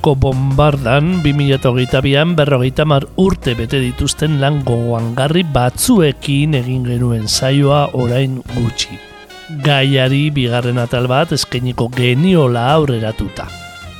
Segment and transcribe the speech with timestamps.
[0.00, 8.40] Urpeko bombardan 2008an berrogeita mar urte bete dituzten lan gogoangarri batzuekin egin genuen saioa orain
[8.54, 8.96] gutxi.
[9.60, 13.44] Gaiari bigarren atal bat eskeniko geniola aurreratuta.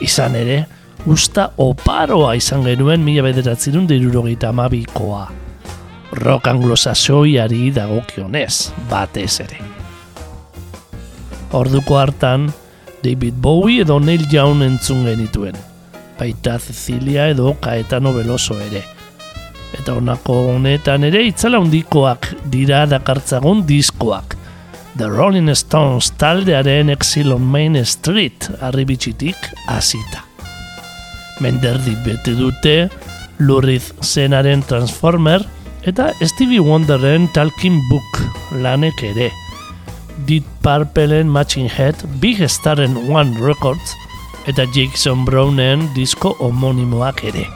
[0.00, 0.64] Izan ere,
[1.04, 5.28] usta oparoa izan genuen mila bederatzerun dirurogeita amabikoa.
[6.12, 9.60] Rock anglosasoiari dagokionez, batez ere.
[11.52, 12.48] Orduko hartan,
[13.02, 15.69] David Bowie edo Neil Young entzun genituen.
[16.20, 18.82] Baita Cecilia edo Caetano Veloso ere.
[19.72, 24.36] Eta honako honetan ere itzala handikoak dira dakartzagun diskoak.
[24.98, 30.26] The Rolling Stones taldearen Exile on Main Street arribitxitik hasita.
[31.40, 32.90] Menderdi bete dute
[33.38, 35.46] Luriz zenaren Transformer
[35.88, 38.20] eta Stevie Wonderen Talking Book
[38.60, 39.30] lanek ere.
[40.28, 43.96] Deep Purpleen Matching Head, Big Starren One Records
[44.48, 47.46] eta Jackson Brownen disko homonimoak ere.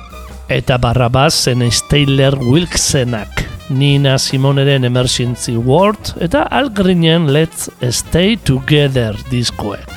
[0.52, 9.16] Eta barrabaz zen Steyler Wilksenak, Nina Simoneren Emergency World eta Al Greenen Let's Stay Together
[9.30, 9.88] diskoek.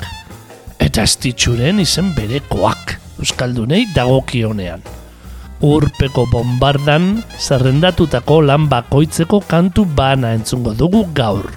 [0.78, 4.82] Eta estitxuren izen berekoak, Euskaldunei dagokionean.
[5.60, 11.50] Urpeko bombardan zerrendatutako lan bakoitzeko kantu bana entzungo dugu gaur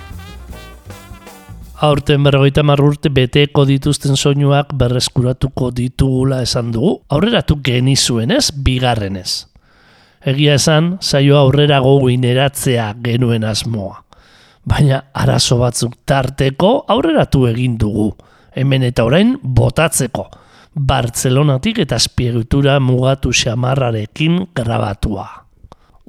[1.81, 9.47] aurten berrogeita urte beteko dituzten soinuak berreskuratuko ditugula esan dugu, aurreratu genizuen ez, bigarrenez.
[10.23, 14.03] Egia esan, saio aurrera goguin eratzea genuen asmoa.
[14.63, 18.11] Baina arazo batzuk tarteko aurreratu egin dugu,
[18.53, 20.29] hemen eta orain botatzeko,
[20.71, 25.40] Bartzelonatik eta espiegitura mugatu xamarrarekin grabatua.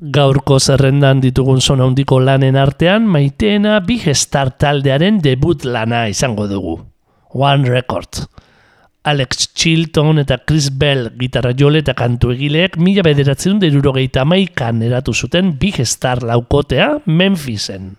[0.02, 6.72] Gaurko zerrendan ditugun zona handiko lanen artean, maiteena Big Star taldearen debut lana izango dugu.
[7.30, 8.24] One Record.
[9.06, 15.14] Alex Chilton eta Chris Bell gitarra jole eta kantu egileek mila bederatzen derurogeita maikan eratu
[15.14, 17.92] zuten Big Star laukotea Memphisen.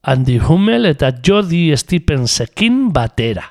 [0.00, 3.44] Andy Hummel eta Jody Stepensekin batera.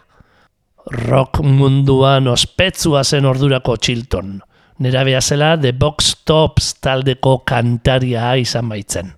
[1.05, 4.41] Rock munduan ospetsua zen ordurako Chilton
[4.79, 9.13] nera zela The Box Tops taldeko kantaria izan baitzen.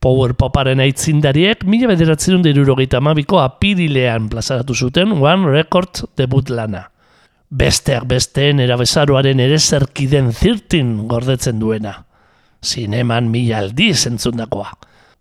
[0.00, 6.86] Power Poparen aitzindariek mila bederatzen dirurogeita amabiko apirilean plazaratu zuten One Record debut lana.
[7.50, 11.96] Besteak beste nera bezaroaren ere zerkiden zirtin gordetzen duena.
[12.64, 14.70] Zineman mila aldiz entzundakoa.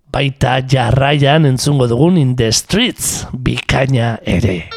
[0.09, 4.69] Baita jarraian entzungo dugun in the streets bikaina ere.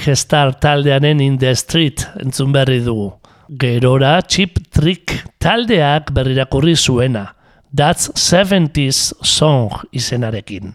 [0.00, 3.10] Big Star taldearen In the Street entzun berri dugu.
[3.52, 7.34] Gerora Chip Trick taldeak berrirakurri zuena.
[7.76, 10.72] That's 70s Song izenarekin.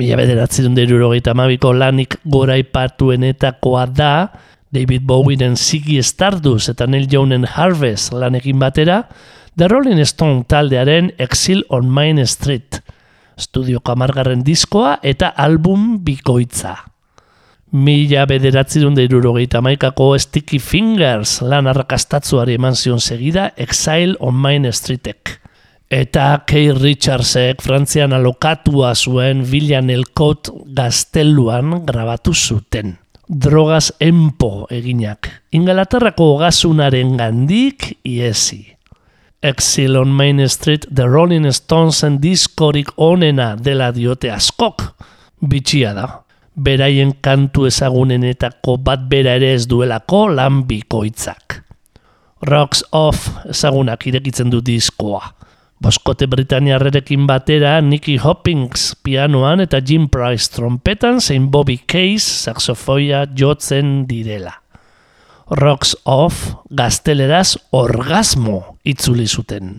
[0.00, 4.30] Mila bederatzi dut irurogeita amabiko lanik gora ipatuenetakoa da,
[4.72, 9.02] David Bowienen Ziggy Stardust eta Neil Youngen Harvest lanekin batera,
[9.58, 12.80] The Rolling Stone taldearen Exile on Main Street,
[13.36, 16.78] estudio kamargarren diskoa eta album bikoitza.
[17.68, 24.64] Mila bederatzi dut irurogeita maikako Sticky Fingers lan arrakastatzuari eman zion segida Exile on Main
[24.72, 25.34] Streetek.
[25.92, 32.94] Eta Kay Richardsek Frantzian alokatua zuen Villan Elkot gazteluan grabatu zuten.
[33.28, 35.28] Drogas empo eginak.
[35.52, 38.62] Ingalaterrako gasunaren gandik iesi.
[39.42, 44.86] Exil on Main Street The Rolling Stonesen diskorik onena dela diote askok.
[45.44, 46.08] Bitxia da.
[46.58, 51.60] Beraien kantu ezagunenetako bat bera ere ez duelako lan bikoitzak.
[52.42, 55.22] Rocks Off ezagunak irekitzen du diskoa.
[55.78, 64.02] Boskote Britaniarrerekin batera Nicky Hoppings pianoan eta Jim Price trompetan zein Bobby Case saxofoia jotzen
[64.10, 64.56] direla.
[65.54, 69.78] Rocks Off gazteleraz orgasmo itzuli zuten.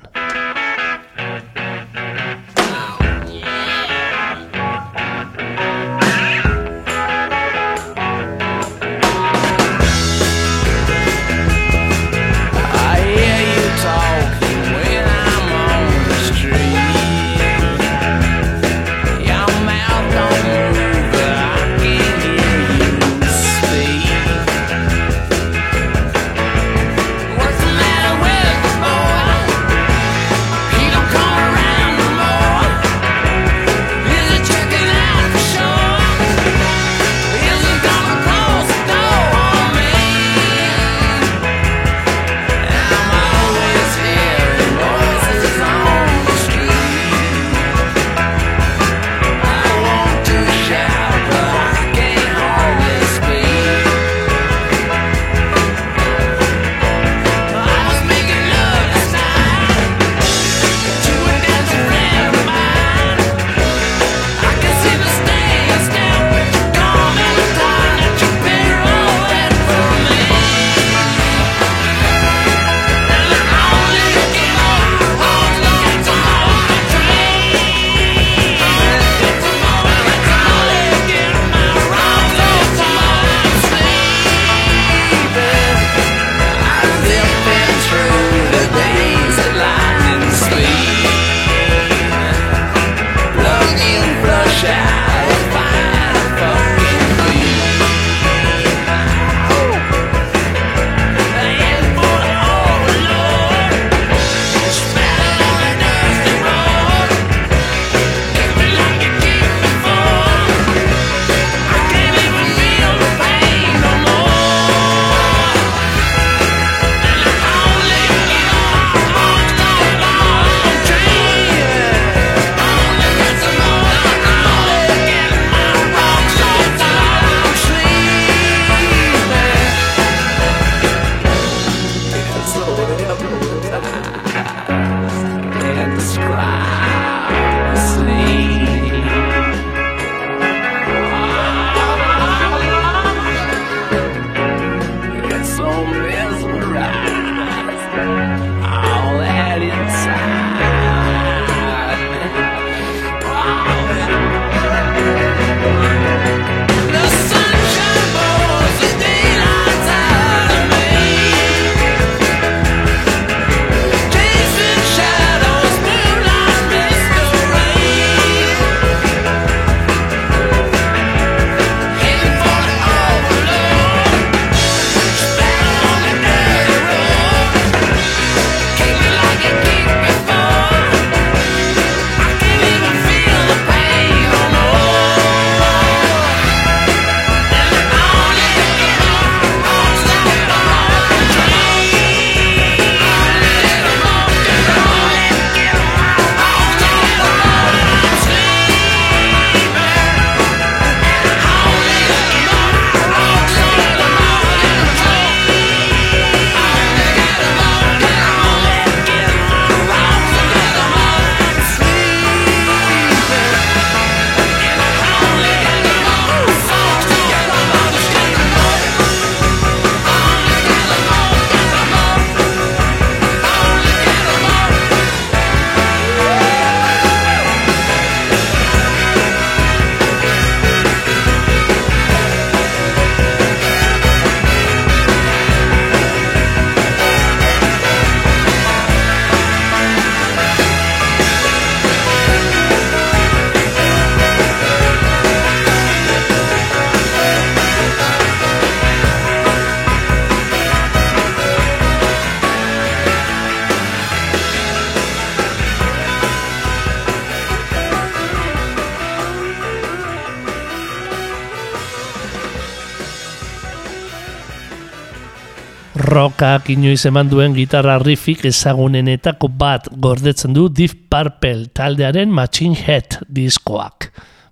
[266.59, 273.15] Rockak inoiz eman duen gitarra riffik ezagunenetako bat gordetzen du Deep Purple taldearen Machine Head
[273.31, 274.09] diskoak.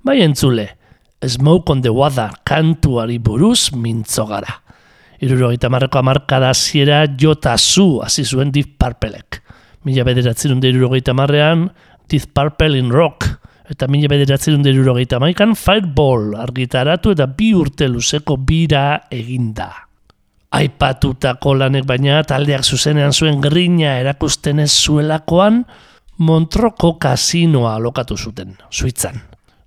[0.08, 0.70] Bai entzule,
[1.20, 4.54] Smoke on the Water kantuari buruz mintzo gara.
[5.20, 9.42] Irurogeita marreko amarkada ziera jota zu hasi zuen Deep Purpleek.
[9.84, 11.68] Mila bederatzen dut irurogeita marrean
[12.08, 13.28] Deep Purple in Rock
[13.68, 19.87] eta mila bederatzen dut irurogeita maikan Fireball argitaratu eta bi urte luzeko bira eginda.
[20.56, 25.66] Aipatutako lanek baina taldeak zuzenean zuen grina erakusten ez zuelakoan
[26.18, 29.20] Montroko kasinoa alokatu zuten, Suitzan.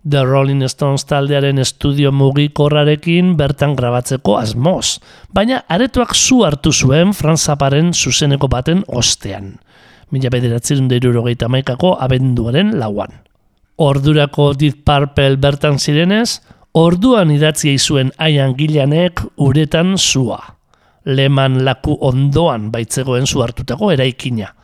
[0.08, 4.98] The Rolling Stones taldearen estudio mugikorrarekin bertan grabatzeko asmoz,
[5.30, 9.58] baina aretuak zu hartu zuen Franz Zapparen zuzeneko baten ostean.
[10.10, 13.12] Mila bederatzen derurogeita maikako abenduaren lauan.
[13.76, 16.40] Ordurako Deep Purple bertan zirenez,
[16.72, 20.40] orduan idatzia izuen aian gilanek uretan zua.
[21.16, 24.54] Leman laku ondoan baitzegoen zu hartutako eraikina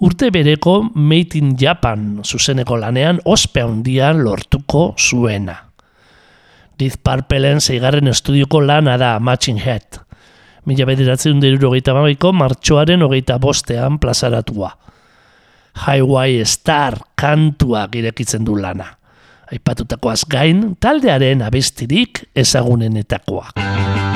[0.00, 5.56] urte bereko Made in Japan zuzeneko lanean ospe handian lortuko zuena.
[6.78, 9.98] Diz Parpelen zeigarren estudioko lana da Matching Head.
[10.66, 14.70] Mila bederatzen dut hogeita mabiko martxoaren hogeita bostean plazaratua.
[15.86, 18.94] Highway Star kantua girekitzen du lana.
[19.48, 24.07] Aipatutakoaz gain, taldearen abestirik ezagunenetakoak.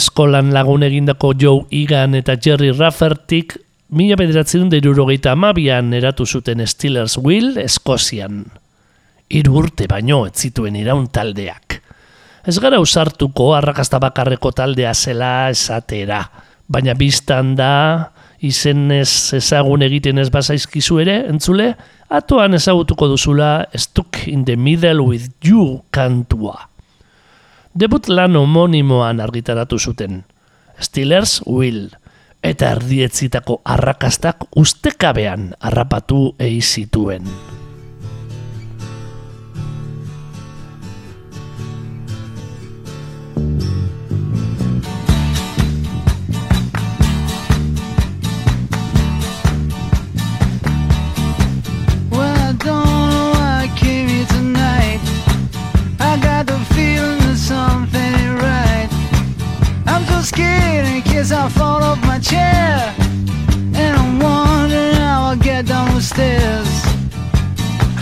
[0.00, 3.52] Eskolan lagun egindako Joe Egan eta Jerry Raffertik
[3.92, 8.38] mila bederatzen derurogeita amabian eratu zuten Steelers Will Eskozian.
[9.28, 11.76] Hiru urte baino ez zituen iraun taldeak.
[12.48, 16.22] Ez gara usartuko arrakasta bakarreko taldea zela esatera,
[16.64, 17.74] baina biztan da
[18.40, 21.74] izenez ezagun egiten ez bazaizkizu ere, entzule,
[22.08, 26.69] atoan ezagutuko duzula Stuck in the Middle with You kantua.
[27.78, 30.24] Debut lan homonimoan argitaratu zuten.
[30.80, 31.88] Steelers Will
[32.42, 37.24] eta erdietzitako arrakastak ustekabean harrapatu eizituen.
[37.24, 37.59] zituen.
[66.10, 66.82] Stairs.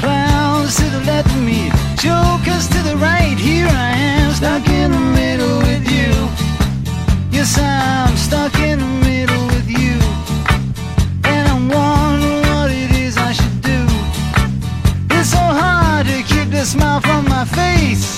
[0.01, 3.37] Clowns to the left of me Jokers to the right.
[3.37, 6.13] Here I am stuck in the middle with you.
[7.31, 9.97] Yes, I'm stuck in the middle with you.
[11.33, 13.81] And I'm wondering what it is I should do.
[15.17, 18.18] It's so hard to keep the smile from my face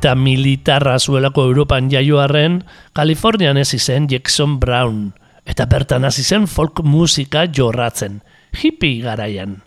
[0.00, 2.62] aita militarra zuelako Europan jaioarren,
[2.96, 5.12] Kalifornian ez izen Jackson Brown,
[5.44, 8.22] eta bertan hasi zen folk musika jorratzen,
[8.56, 9.58] hippie garaian.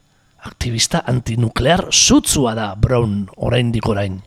[0.42, 4.24] Aktivista antinuklear zutzua da Brown orain.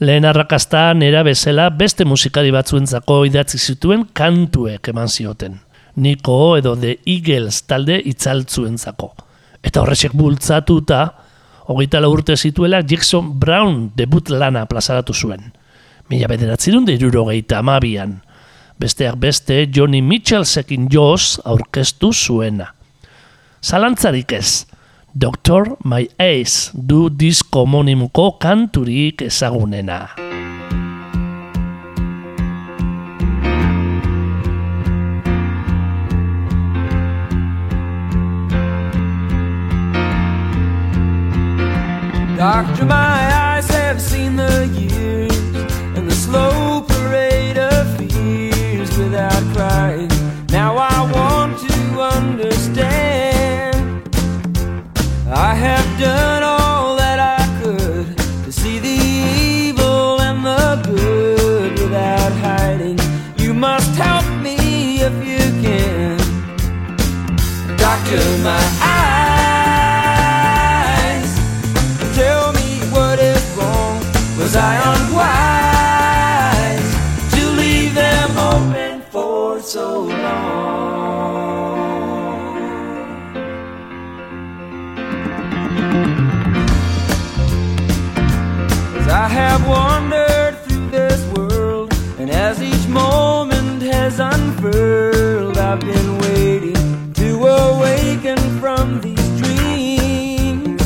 [0.00, 5.60] Lehen arrakasta nera bezala beste musikari batzuentzako idatzi zituen kantuek eman zioten.
[5.94, 9.14] Niko edo The Eagles talde itzaltzuentzako.
[9.62, 11.14] Eta horrexek bultzatuta,
[11.70, 15.52] hogeita urte zituela Jackson Brown debut lana plazaratu zuen.
[16.10, 18.18] Mila bederatzerun deruro geita amabian.
[18.80, 22.72] Besteak beste Johnny Mitchellsekin joz aurkeztu zuena.
[23.62, 24.66] Zalantzarik ez,
[25.14, 30.08] Doctor My Ace du disko monimuko kanturik ezagunena.
[42.40, 44.89] Doctor, my eyes have seen the years
[95.70, 100.82] I've been waiting to awaken from these dreams.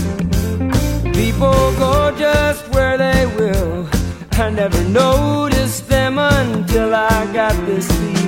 [1.16, 3.88] People go just where they will.
[4.32, 8.23] I never noticed them until I got this feeling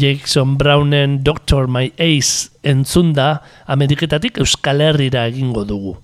[0.00, 5.98] Jackson Brownen Doctor My Ace entzunda Ameriketatik Euskal Herrira egingo dugu.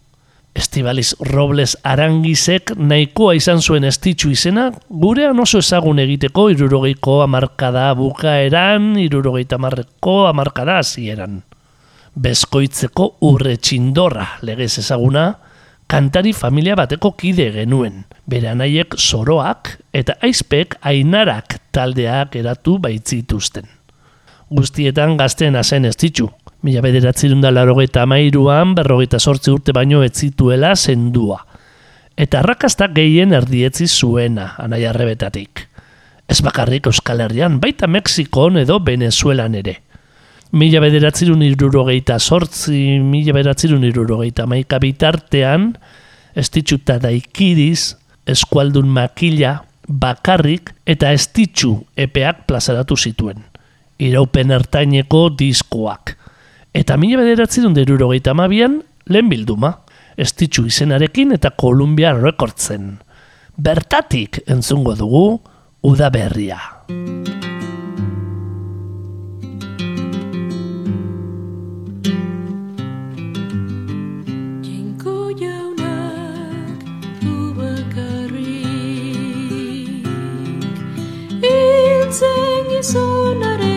[0.53, 8.99] Estibaliz Robles Arangizek nahikoa izan zuen estitxu izena, gurean oso ezagun egiteko irurogeiko amarkada bukaeran,
[9.01, 11.41] irurogeita amarreko amarkada hasieran.
[12.17, 15.31] Bezkoitzeko urre txindorra legez ezaguna,
[15.89, 18.05] kantari familia bateko kide genuen.
[18.29, 23.76] Bere anaiek soroak eta aizpek ainarak taldeak eratu baitzituzten.
[24.47, 26.29] Guztietan gazten zen ez ditu.
[26.63, 31.41] Mila bederatzerun da larogeita amairuan, berrogeita sortzi urte baino ez zituela zendua.
[32.17, 35.67] Eta arrakasta gehien erdietzi zuena, anaia arrebetatik.
[36.29, 39.81] Ez bakarrik Euskal Herrian, baita Mexikon edo Venezuelan ere.
[40.53, 45.73] Mila bederatzerun irurogeita sortzi, mila bederatzerun irurogeita maika bitartean,
[46.39, 53.43] ez ditxuta daikiriz, eskualdun makila, bakarrik eta ez ditxu epeak plazaratu zituen.
[53.99, 56.17] Iraupen ertaineko diskoak.
[56.77, 59.73] Eta mila bederatzerun derurogeita amabian, lehen bilduma.
[60.17, 62.97] Ez ditxu izenarekin eta Columbia Recordsen.
[63.57, 65.27] Bertatik entzungo dugu,
[65.89, 66.61] udaberria.
[81.47, 83.76] Hiltzen gizonaren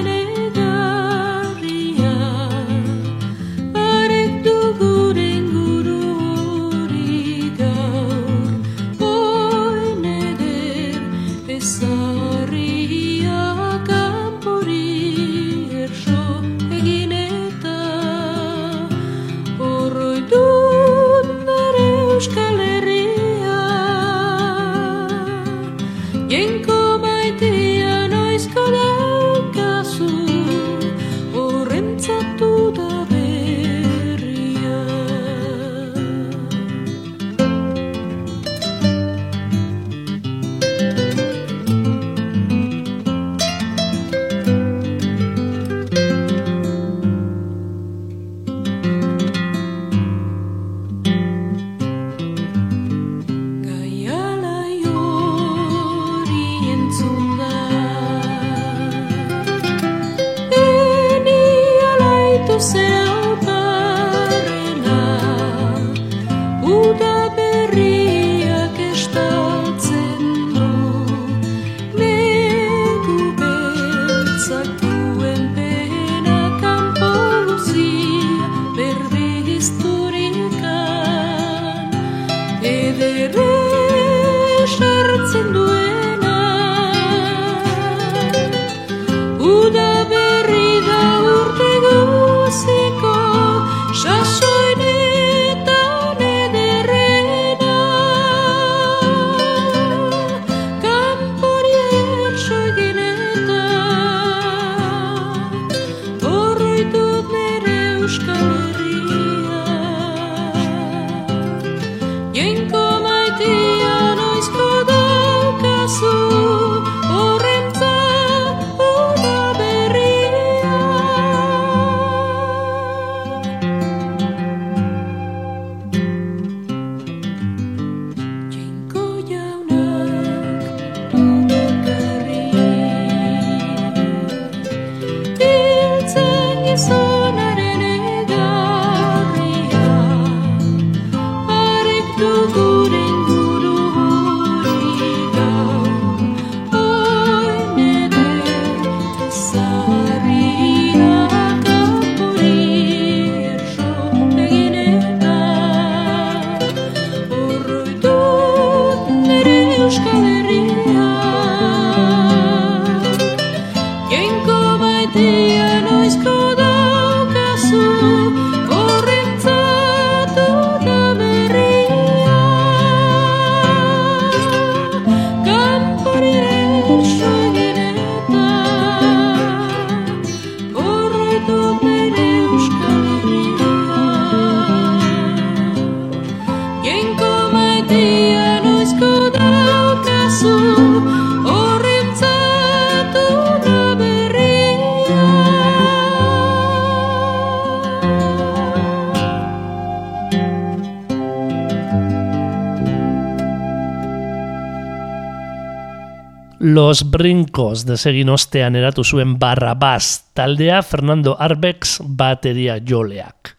[206.90, 213.52] Los Brincos desegin ostean eratu zuen Barrabás taldea Fernando Arbex bateria joleak.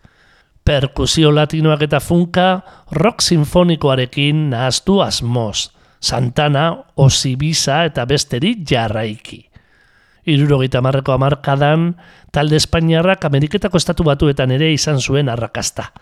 [0.67, 9.45] Perkusio latinoak eta funka rock sinfonikoarekin nahaztu asmoz, Santana, Osibisa eta besteri jarraiki.
[10.27, 11.93] Irurogeita marreko amarkadan,
[12.35, 15.93] talde Espainiarrak Ameriketako estatu batuetan ere izan zuen arrakasta.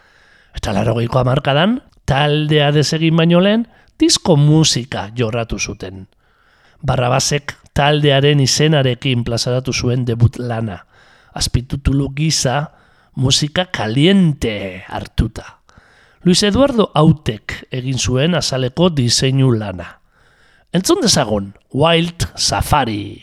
[0.56, 3.68] Eta larogeiko amarkadan, taldea desegin baino lehen,
[4.00, 6.06] disko musika jorratu zuten.
[6.86, 10.84] Barrabasek taldearen izenarekin plazaratu zuen debut lana.
[11.34, 12.70] Azpitutulu gisa,
[13.16, 15.58] musika kaliente hartuta.
[16.24, 19.98] Luis Eduardo Autek egin zuen azaleko diseinu lana.
[20.74, 23.22] Entzun dezagun, Wild Safari.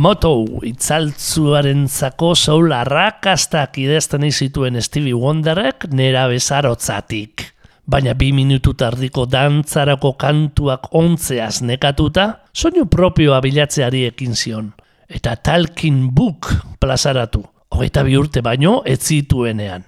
[0.00, 0.30] Moto
[0.64, 7.42] itzaltzuaren zako soul arrakastak idezten zituen Stevie Wonderrek nera bezarotzatik.
[7.84, 12.24] Baina bi minutu tardiko dantzarako kantuak ontzeaz nekatuta,
[12.54, 14.72] soinu propioa bilatzeari ekin zion.
[15.04, 16.48] Eta Talking Book
[16.80, 19.84] plazaratu, hogeita bi urte baino ez zituenean.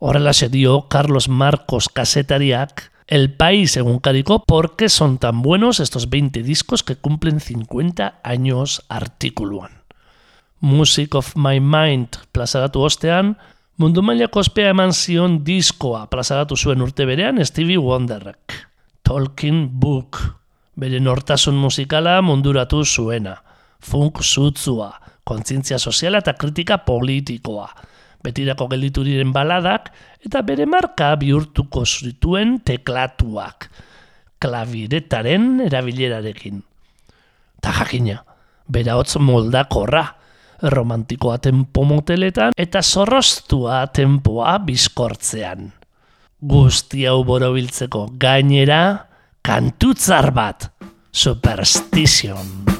[0.00, 6.42] Horrela dio Carlos Marcos kasetariak El País egunkariko ¿Por qué son tan buenos estos 20
[6.42, 9.84] discos que cumplen 50 años artikuluan?
[10.58, 13.36] Music of My Mind plazaratu ostean,
[13.76, 18.58] mundu mailako ospea eman zion diskoa plazaratu zuen urte berean Stevie Wonderrek.
[19.06, 20.18] Talking Book,
[20.74, 23.36] bere nortasun musikala munduratu zuena.
[23.78, 24.90] Funk zutzua,
[25.22, 27.70] kontzientzia soziala eta kritika politikoa
[28.24, 29.90] betirako gelditu diren baladak,
[30.24, 33.68] eta bere marka bihurtuko zituen teklatuak,
[34.42, 36.62] klaviretaren erabilerarekin.
[37.62, 38.20] Ta jakina,
[38.68, 40.04] bera hotz moldakorra,
[40.62, 45.72] romantikoa tempo moteletan eta zorroztua tempoa bizkortzean.
[46.46, 49.08] Guzti hau borobiltzeko gainera,
[49.42, 50.70] kantutzar bat,
[51.12, 52.75] superstition.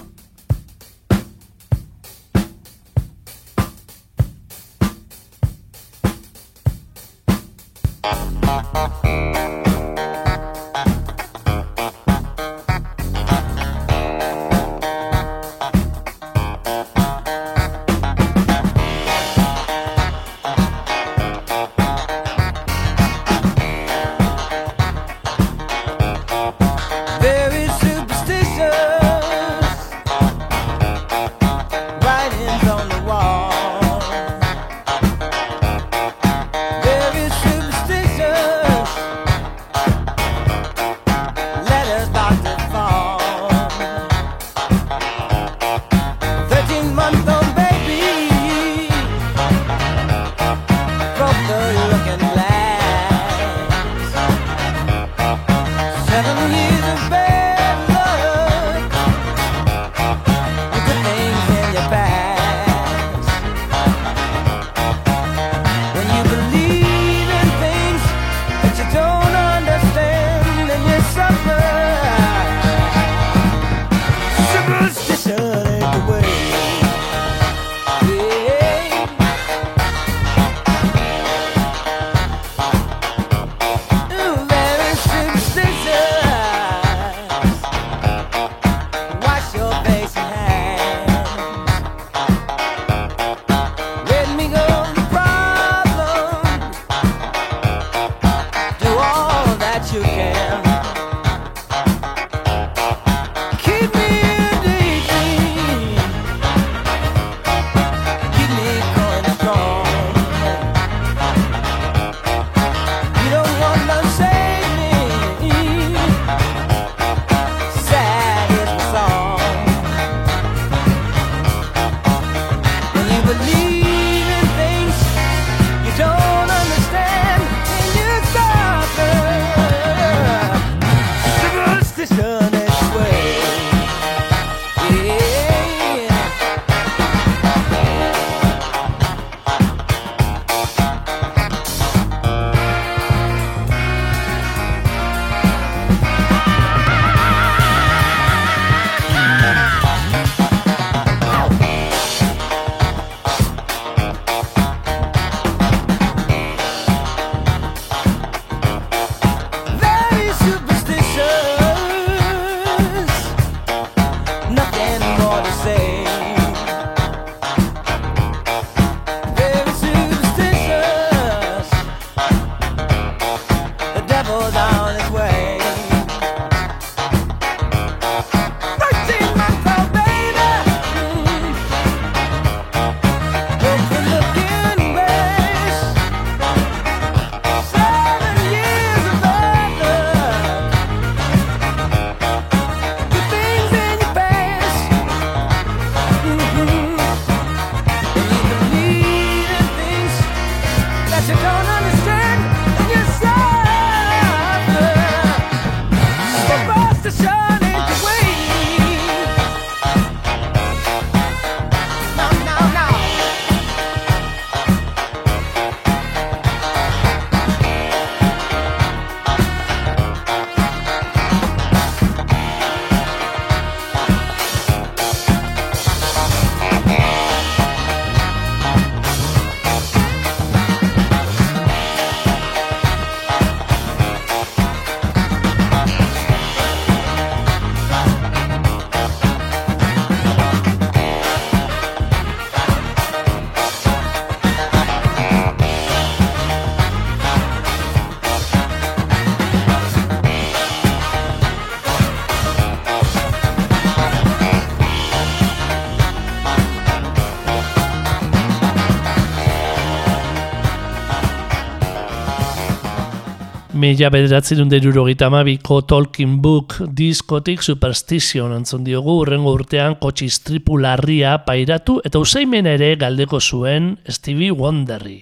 [263.87, 271.37] Mila bederatzen derurogeita amabiko Tolkien Book diskotik Superstition antzun diogu urrengo urtean kotxe istripu larria
[271.47, 275.21] pairatu eta usaimen ere galdeko zuen Stevie Wonderri.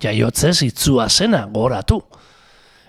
[0.00, 1.98] Jaiotzez itzua zena goratu.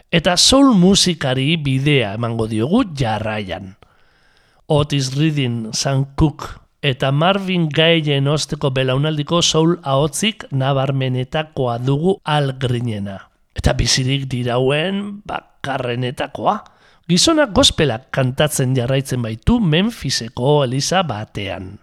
[0.09, 3.73] Eta soul musikari bidea emango diogu jarraian.
[4.67, 13.30] Otis Reading, Sam Cooke eta Marvin Gayen osteko belaunaldiko soul ahotzik nabarmenetakoa dugu algrinena.
[13.55, 16.57] Eta bizirik dirauen bakarrenetakoa.
[17.09, 21.79] Gizonak gospelak kantatzen jarraitzen baitu Memphiseko Elisa batean.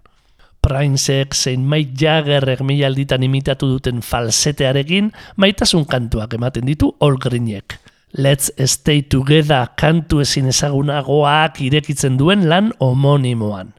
[0.64, 7.78] Princek zein Mike Jaggerrek mila alditan imitatu duten falsetearekin maitasun kantuak ematen ditu Olgrinek.
[8.16, 13.74] Let's Stay Together kantu ezin ezagunagoak irekitzen duen lan homonimoan.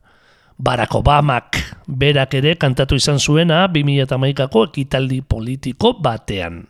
[0.60, 6.68] Barack Obamak berak ere kantatu izan zuena 2008ko ekitaldi politiko batean.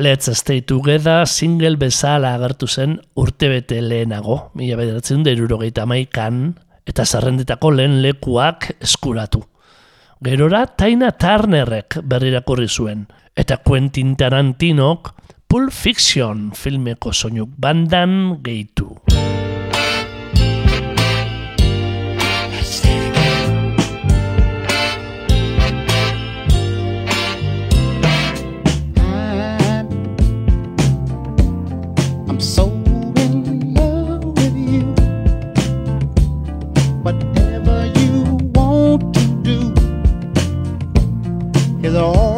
[0.00, 6.54] Let's Stay Together single bezala agertu zen urtebete lehenago, mila bederatzen derurogeita maikan,
[6.88, 9.42] eta zerrendetako lehen lekuak eskuratu.
[10.24, 13.04] Gerora Taina Turnerrek berrirakurri zuen,
[13.36, 15.12] eta Quentin Tarantinok
[15.44, 18.94] Pulp Fiction filmeko soinuk bandan gehitu.
[41.90, 42.29] is all.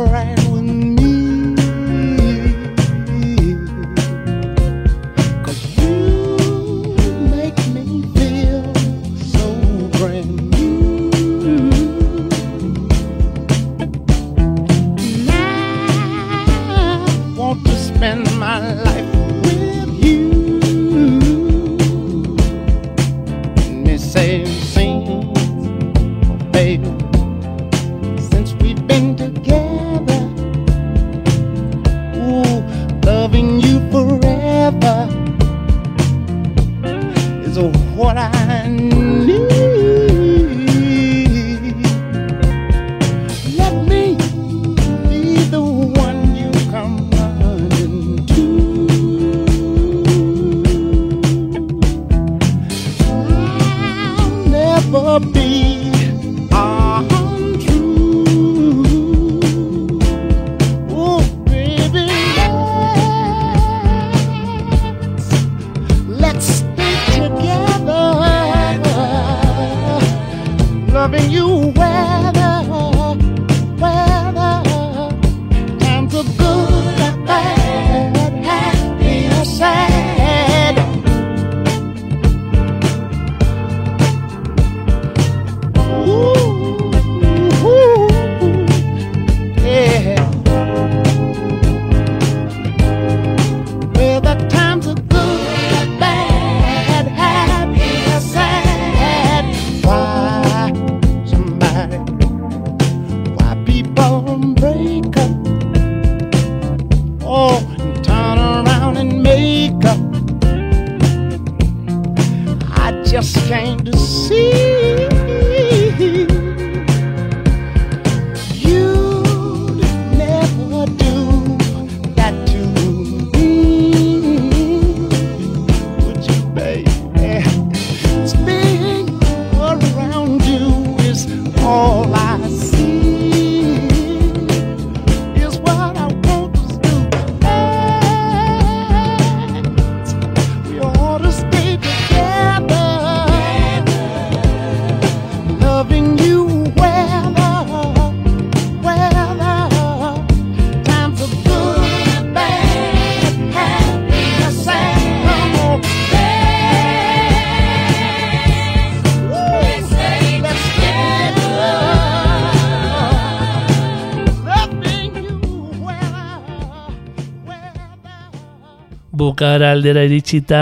[169.82, 170.58] Aldera iritsita,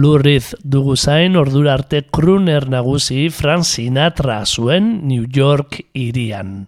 [0.00, 6.64] lurriz dugu zain ordura arte kruner nagusi Frank Sinatra zuen New York irian.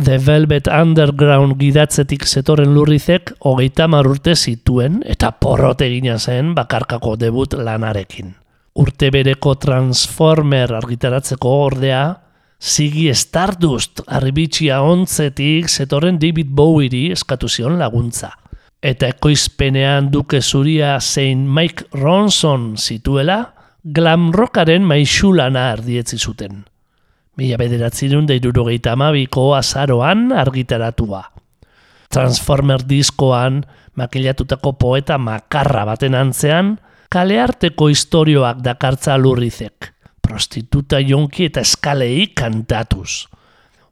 [0.00, 7.52] The Velvet Underground gidatzetik zetorren lurrizek hogeita urte zituen eta porrot egina zen bakarkako debut
[7.52, 8.32] lanarekin.
[8.72, 12.16] Urte bereko Transformer argitaratzeko ordea,
[12.58, 18.39] Ziggy Stardust arribitxia ontzetik zetorren David Bowieri eskatu zion laguntza.
[18.82, 23.52] Eta ekoizpenean duke zuria zein Mike Ronson zituela,
[23.84, 26.64] glam rockaren maixulana ardietzi zuten.
[27.36, 31.22] Mila bederatzerun da irurogeita amabiko azaroan argitaratua.
[32.10, 33.62] Transformer diskoan
[33.96, 36.74] makilatutako poeta makarra baten antzean,
[37.10, 43.26] kalearteko istorioak dakartza lurrizek, prostituta jonki eta eskalei kantatuz.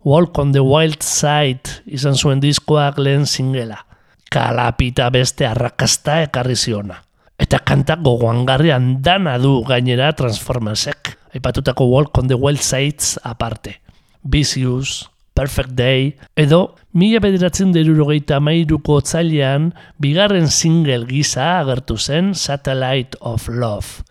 [0.05, 3.88] Walk on the Wild Side izan zuen diskoak lehen singela.
[4.29, 6.99] Kalapita beste arrakasta ekarri ziona.
[7.39, 11.15] Eta kanta gogoangarrian dana du gainera Transformersek.
[11.35, 13.81] Aipatutako Walk on the Wild Sides aparte.
[14.25, 15.09] Vicious,
[15.39, 19.71] Perfect Day, edo mila bederatzen derurogeita mairuko otzailean
[20.03, 24.03] bigarren single gisa agertu zen Satellite of Love.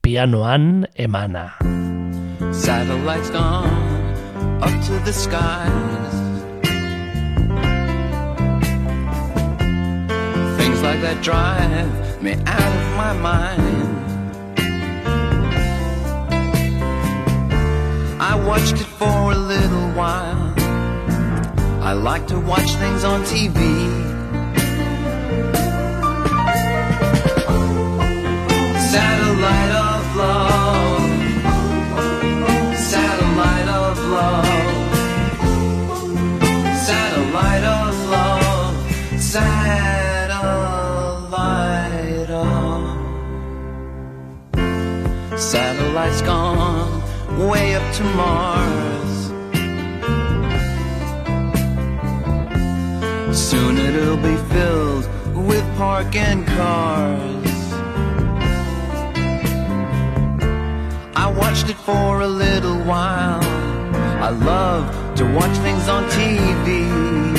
[0.00, 1.56] Pianoan emana.
[2.52, 3.66] Satellites gone
[4.62, 6.05] up to the skies.
[10.86, 13.86] Like that drive me out of my mind.
[18.30, 20.54] I watched it for a little while.
[21.90, 23.58] I like to watch things on TV.
[28.92, 31.02] Satellite of love.
[32.92, 34.46] Satellite of love.
[36.88, 38.74] Satellite of love.
[39.20, 39.95] Satellite
[45.38, 47.02] Satellite's gone
[47.46, 49.26] way up to Mars.
[53.38, 55.06] Soon it'll be filled
[55.46, 57.72] with parking cars.
[61.14, 63.44] I watched it for a little while.
[64.22, 67.35] I love to watch things on TV.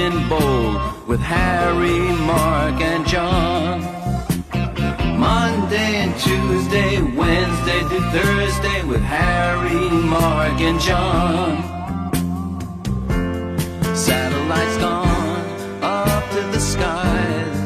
[0.00, 3.80] You've bold with Harry, Mark, and John.
[5.18, 11.52] Monday and Tuesday, Wednesday to Thursday with Harry, Mark, and John.
[13.94, 17.60] Satellites gone up to the skies.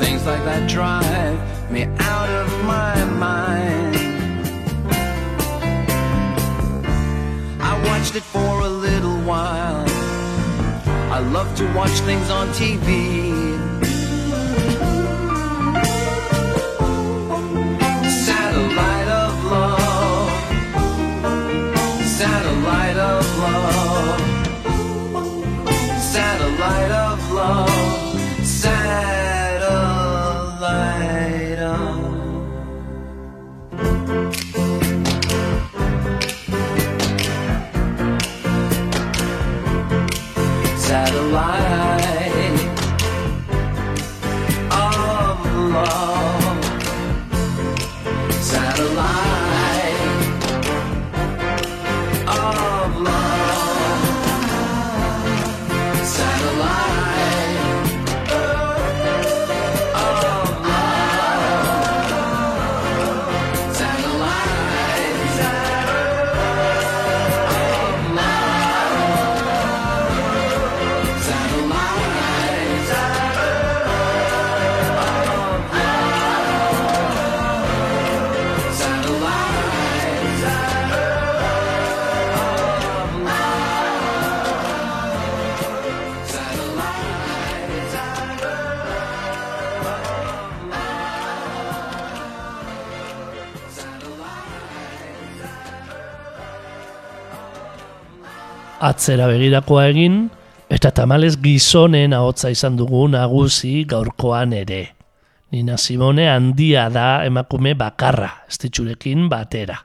[0.00, 3.77] Things like that drive me out of my mind.
[8.18, 9.84] It for a little while.
[11.12, 13.67] I love to watch things on TV.
[98.80, 100.28] Atzera begirakoa egin,
[100.68, 104.82] eta tamalez gizonen ahotza izan dugu nagusi gaurkoan ere.
[105.52, 109.78] Nina Simone handia da emakume bakarra, estitxurekin batera.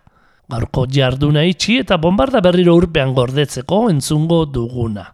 [0.51, 5.05] Gaurko jarduna itxi eta bombarda berriro urpean gordetzeko entzungo duguna.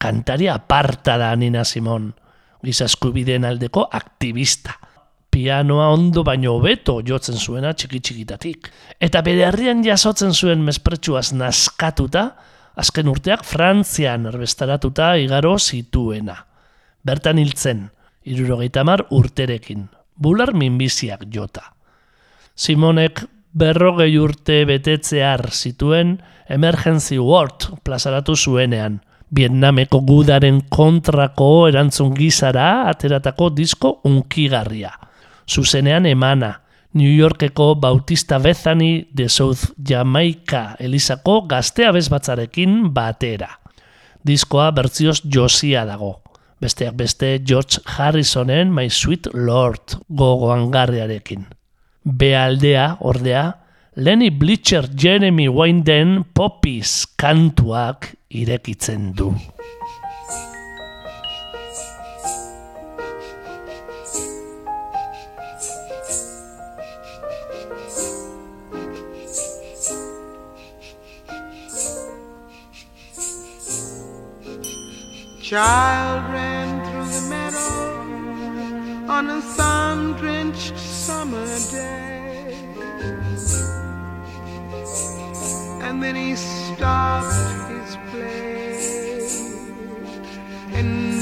[0.00, 2.10] Kantari aparta da Nina Simon,
[2.64, 4.74] gizaskubideen aldeko aktivista.
[5.30, 8.70] Pianoa ondo baino hobeto jotzen zuena txiki txikitatik.
[8.98, 12.24] Eta bere herrian jasotzen zuen mespretsuaz naskatuta,
[12.76, 16.36] azken urteak Frantzian erbestaratuta igaro zituena.
[17.04, 17.88] Bertan hiltzen,
[18.24, 21.72] irurogeita mar urterekin, bular minbiziak jota.
[22.54, 23.24] Simonek
[23.56, 26.18] berrogei urte betetzear zituen
[26.48, 29.00] Emergency Word plazaratu zuenean.
[29.30, 34.90] Vietnameko gudaren kontrako erantzun gizara ateratako disko unkigarria.
[35.46, 36.56] Zuzenean emana,
[36.92, 43.60] New Yorkeko Bautista Bethany de South Jamaica Elizako gaztea bezbatzarekin batera.
[44.26, 46.16] Diskoa bertzioz josia dago.
[46.60, 51.46] Besteak beste George Harrisonen My Sweet Lord gogoangarriarekin.
[52.04, 53.44] Bealdea, ordea,
[53.96, 59.32] Lenny Bleacher Jeremy Winden Poppies kantuak irekitzen du.
[75.50, 82.54] Child ran through the meadow on a sun drenched summer day.
[85.82, 87.34] And then he stopped
[87.68, 89.26] his play
[90.78, 91.19] and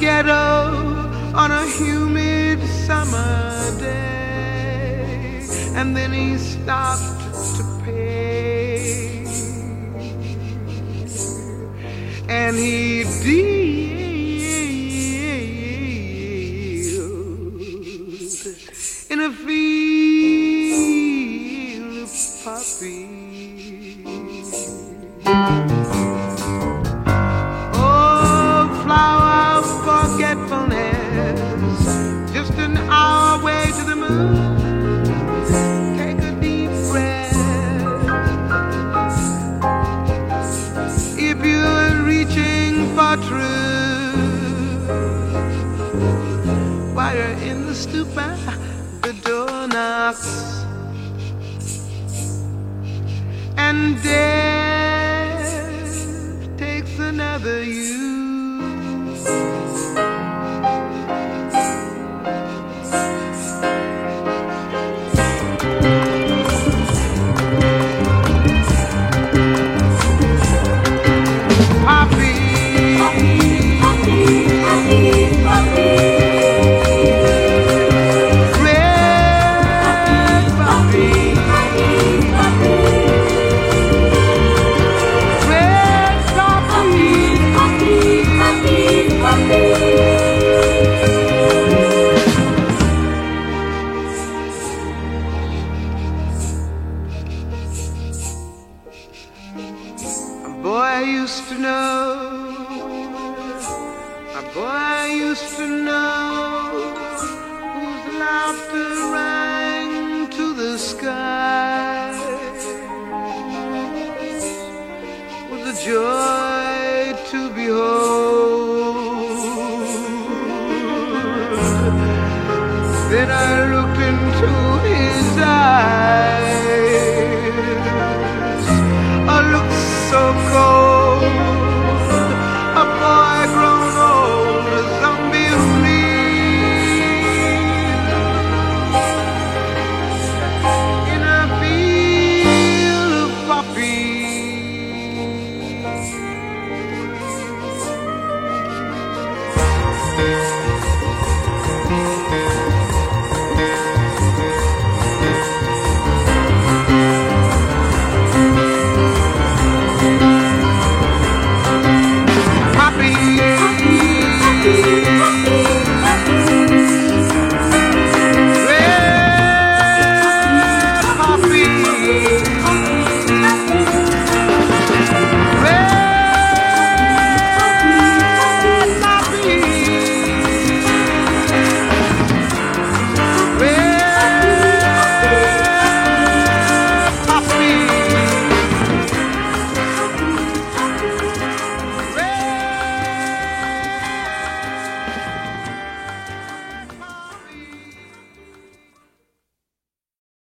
[0.00, 0.32] ghetto
[1.34, 5.44] on a humid summer day,
[5.74, 7.19] and then he stopped